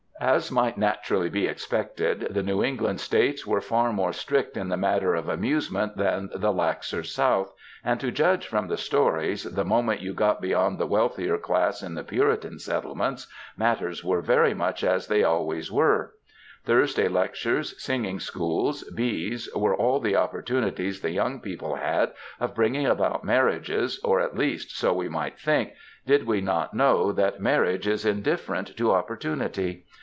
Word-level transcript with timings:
As 0.23 0.51
might 0.51 0.77
naturally 0.77 1.31
be 1.31 1.47
expected, 1.47 2.27
the 2.29 2.43
New 2.43 2.63
England 2.63 2.99
States 3.01 3.47
were 3.47 3.59
far 3.59 3.91
more 3.91 4.13
strict 4.13 4.55
in 4.55 4.69
the 4.69 4.77
matter 4.77 5.15
of 5.15 5.27
amusement 5.27 5.97
than 5.97 6.29
the 6.35 6.53
laxer 6.53 7.01
South, 7.03 7.51
and 7.83 7.99
to 7.99 8.11
judge 8.11 8.45
from 8.45 8.67
the 8.67 8.77
stories, 8.77 9.45
the 9.45 9.65
moment 9.65 9.99
you 9.99 10.13
get 10.13 10.39
beyond 10.39 10.77
the 10.77 10.85
wealthier 10.85 11.39
classes 11.39 11.81
in 11.81 11.95
the 11.95 12.03
Puritan 12.03 12.59
settlements, 12.59 13.25
matters 13.57 14.05
are 14.05 14.21
rery 14.21 14.55
much 14.55 14.83
as 14.83 15.07
they 15.07 15.23
always 15.23 15.71
were. 15.71 16.13
Thursday 16.65 17.07
lectures, 17.07 17.73
singing 17.81 18.19
schools, 18.19 18.83
bees, 18.95 19.49
were 19.55 19.75
all 19.75 19.99
the 19.99 20.15
opportunities 20.15 21.01
the 21.01 21.09
young 21.09 21.39
people 21.39 21.77
had 21.77 22.11
of 22.39 22.53
bringing 22.53 22.85
about 22.85 23.23
marriages, 23.23 23.99
or, 24.03 24.19
at 24.19 24.37
least, 24.37 24.77
so 24.77 24.93
we 24.93 25.09
might 25.09 25.39
think, 25.39 25.71
did 26.05 26.27
we 26.27 26.41
not 26.41 26.75
know 26.75 27.11
that 27.11 27.41
marriage 27.41 27.87
is 27.87 28.05
in 28.05 28.21
different 28.21 28.77
to 28.77 28.91
opportunity! 28.91 29.85